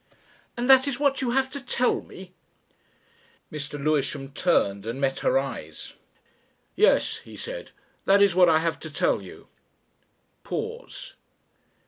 [0.57, 2.33] "And that is what you have to tell me?"
[3.51, 3.73] Mr.
[3.79, 5.93] Lewisham tamed and met her eyes.
[6.75, 7.69] "Yes!" he said.
[8.05, 9.47] "That is what I have to tell you."
[10.43, 11.13] Pause.